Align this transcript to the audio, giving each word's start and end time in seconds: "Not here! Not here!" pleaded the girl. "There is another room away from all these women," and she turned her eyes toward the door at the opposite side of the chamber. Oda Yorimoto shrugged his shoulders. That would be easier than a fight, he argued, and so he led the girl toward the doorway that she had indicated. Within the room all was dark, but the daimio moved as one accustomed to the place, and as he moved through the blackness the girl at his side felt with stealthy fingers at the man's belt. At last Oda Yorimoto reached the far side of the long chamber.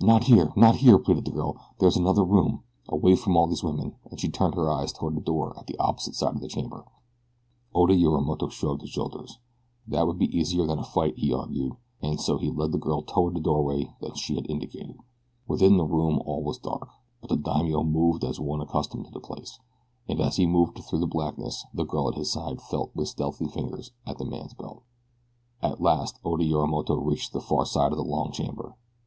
"Not 0.00 0.24
here! 0.24 0.54
Not 0.56 0.76
here!" 0.76 0.96
pleaded 0.98 1.26
the 1.26 1.32
girl. 1.32 1.54
"There 1.78 1.88
is 1.90 1.98
another 1.98 2.24
room 2.24 2.62
away 2.88 3.14
from 3.14 3.36
all 3.36 3.46
these 3.46 3.62
women," 3.62 3.94
and 4.10 4.18
she 4.18 4.30
turned 4.30 4.54
her 4.54 4.70
eyes 4.70 4.90
toward 4.90 5.16
the 5.16 5.20
door 5.20 5.54
at 5.58 5.66
the 5.66 5.78
opposite 5.78 6.14
side 6.14 6.34
of 6.34 6.40
the 6.40 6.48
chamber. 6.48 6.86
Oda 7.74 7.92
Yorimoto 7.94 8.48
shrugged 8.48 8.80
his 8.80 8.88
shoulders. 8.88 9.38
That 9.86 10.06
would 10.06 10.16
be 10.18 10.34
easier 10.34 10.66
than 10.66 10.78
a 10.78 10.82
fight, 10.82 11.18
he 11.18 11.30
argued, 11.30 11.76
and 12.00 12.18
so 12.18 12.38
he 12.38 12.48
led 12.50 12.72
the 12.72 12.78
girl 12.78 13.02
toward 13.02 13.34
the 13.34 13.40
doorway 13.40 13.92
that 14.00 14.16
she 14.16 14.34
had 14.34 14.50
indicated. 14.50 14.96
Within 15.46 15.76
the 15.76 15.84
room 15.84 16.22
all 16.24 16.42
was 16.42 16.56
dark, 16.56 16.88
but 17.20 17.28
the 17.28 17.36
daimio 17.36 17.82
moved 17.82 18.24
as 18.24 18.40
one 18.40 18.62
accustomed 18.62 19.04
to 19.04 19.10
the 19.10 19.20
place, 19.20 19.58
and 20.08 20.22
as 20.22 20.36
he 20.36 20.46
moved 20.46 20.78
through 20.78 21.00
the 21.00 21.06
blackness 21.06 21.66
the 21.74 21.84
girl 21.84 22.08
at 22.08 22.14
his 22.14 22.32
side 22.32 22.62
felt 22.62 22.96
with 22.96 23.08
stealthy 23.08 23.46
fingers 23.46 23.92
at 24.06 24.16
the 24.16 24.24
man's 24.24 24.54
belt. 24.54 24.84
At 25.60 25.82
last 25.82 26.18
Oda 26.24 26.44
Yorimoto 26.44 26.96
reached 26.96 27.34
the 27.34 27.42
far 27.42 27.66
side 27.66 27.92
of 27.92 27.98
the 27.98 28.04
long 28.04 28.32
chamber. 28.32 28.74